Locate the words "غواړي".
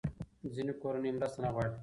1.53-1.71